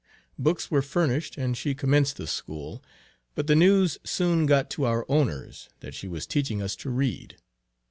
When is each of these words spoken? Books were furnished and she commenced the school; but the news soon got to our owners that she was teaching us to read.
Books 0.39 0.71
were 0.71 0.81
furnished 0.81 1.37
and 1.37 1.55
she 1.55 1.75
commenced 1.75 2.17
the 2.17 2.25
school; 2.25 2.83
but 3.35 3.45
the 3.45 3.55
news 3.55 3.99
soon 4.03 4.47
got 4.47 4.67
to 4.71 4.85
our 4.85 5.05
owners 5.07 5.69
that 5.81 5.93
she 5.93 6.07
was 6.07 6.25
teaching 6.25 6.59
us 6.59 6.75
to 6.77 6.89
read. 6.89 7.35